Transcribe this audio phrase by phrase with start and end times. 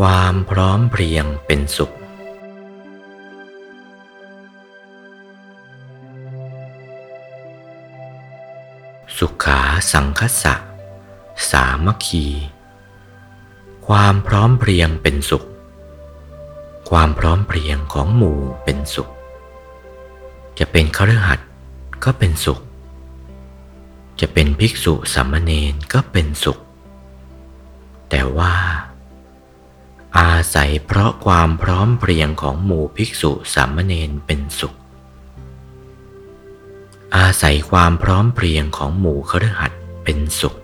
[0.00, 1.92] ความพร้อมเพรียงเป็นสุข
[9.18, 9.60] สุขา
[9.92, 10.54] สังคสะ
[11.50, 12.26] สามัคคี
[13.86, 15.46] ความพร้อมเพรียงเป็นสุข
[16.90, 19.10] ความพร้อมเพรียงของหมู่เป็นสุข
[20.58, 21.48] จะเป็นคฤหัสถ์
[22.04, 22.60] ก็เป็นสุข
[24.20, 26.58] จะเป็นภิกษุสามเณรก็เป็นสุข
[28.10, 28.54] แต่ว่า
[30.18, 34.76] อาศัยเพราะความพร้อมเพรียงของหมู่ภิกษุสามเณรเป็นสุข
[37.16, 40.54] อาศัยความพร้อมเพรียงของหมู่คฤหัสถ์เป็นสุข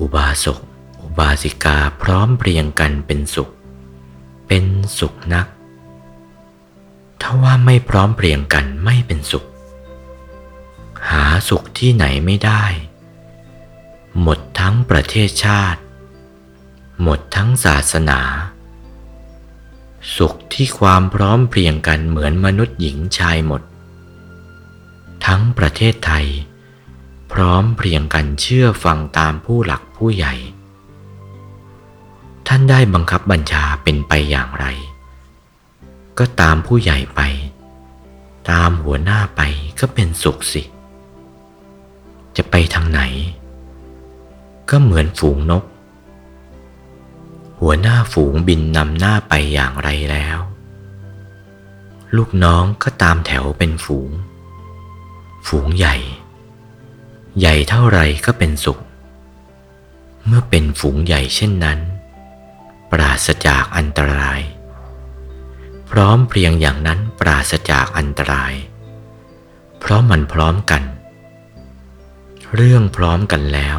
[0.00, 0.58] อุบาสก
[1.02, 3.50] อุบาสิกาพร้อมเพรียงกันเป็นสุข
[4.46, 4.64] เป็น
[4.98, 5.46] สุขนัก
[7.20, 9.44] ถ้าว่าไม่พร้อมเพรียงกันไม่เป็นสุข
[11.10, 12.64] หาสุขที่ไหนไม่ได้
[14.20, 15.80] หมดทั้งประเทศชาติ
[17.02, 18.20] หมดทั้งศาสนา
[20.16, 23.62] สุขที่ความพร้อมเพรียงกันเหมือนมนุษย์หญิงชายหมด
[25.26, 26.26] ทั้งประเทศไทย
[27.32, 30.34] พร้อมเพรียงกันเชื่อฟังตามผู้หลักผู้ใหญ่
[32.46, 34.66] ท่านได้บังคับบัญชาเป็นไปอย่างไร
[36.18, 37.20] ก็ตามผู้ใหญ่ไป
[38.50, 39.40] ตามหัวหน้าไป
[39.80, 40.62] ก็เป็นสุขสิ
[42.36, 43.00] จะไปทางไหน
[44.70, 45.64] ก็เหมือนฝูงนก
[47.60, 50.38] หัวหน้าฝูงบินนำหน้าไปอย่างไรแล้ว
[52.16, 54.10] ลูกน้องก็ตามแถวเป็นฝูง
[55.46, 55.96] ฝูงใหญ่
[57.38, 58.80] ใหญ่เท่าไรก็เป็นสุข
[60.26, 61.78] เมื่อเป็นฝูงใหญ่เช่นนั้น
[62.90, 64.40] ปราศจากอันตราย
[65.90, 68.54] พร้อมเพรียงอย่างนั้นปราศจากอันตราย
[69.78, 70.82] เพราะมันพร้อมกัน
[72.54, 73.78] เรื่องพร้อมกันแล้ว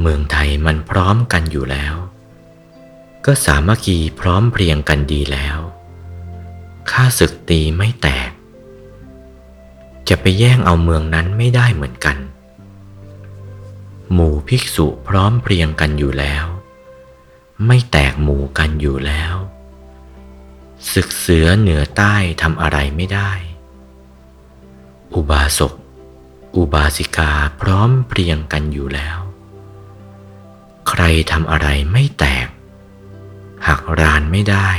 [0.00, 1.94] เมืองไทยมันพร้อมกันอยู่แล้ว
[3.26, 5.58] ก็สามัคคีพร้อมเพรียงกันดีแล้ว
[6.90, 8.30] ข้าศึกตีไม่แตก
[10.08, 12.16] จะไปแย่งเอาเมืองนั้นไม่ได้เหมือนกัน
[14.12, 16.44] หมู่ภิกษุพร้อมเพรียงกันอยู่แล้ว
[17.66, 19.34] ไม่แตกหมู่กันอยู่แล้ว
[20.92, 23.30] ศึกเสือเหนือใต้ทำอะไรไม่ได้
[25.14, 25.72] อุบาสก
[26.56, 29.18] อุบาสิกาพร้อมเพรียงกันอยู่แล้ว
[30.88, 32.53] ใครทำอะไรไม่แตกหัก
[34.00, 34.70] รานไม่ได้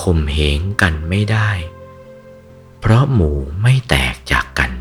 [0.00, 1.50] ข่มเหงกันไม่ได้
[2.80, 4.72] เพราะหมู่ไม่แตกจากกัน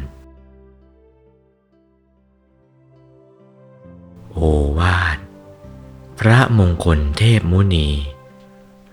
[4.34, 4.40] โอ
[4.80, 5.18] วาท
[6.20, 7.90] พระมงคลเทพมุนี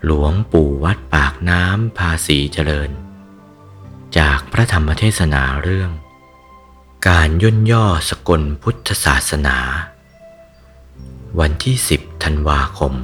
[0.05, 2.91] หลวงปู่วัดปากน้ำภาษีเจริญ
[4.19, 5.91] จากพระธรรมเทศนาเรื่อง
[7.09, 9.59] การย่นย่อสกลพุทธศาสนา
[11.38, 12.94] วันที่ 10 ธันวาคม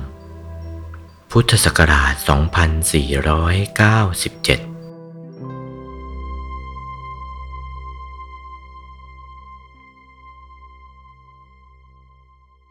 [1.37, 2.15] พุทธศักราช
[4.67, 4.72] 2497